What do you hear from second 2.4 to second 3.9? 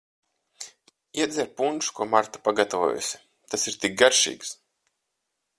pagatavojusi, tas ir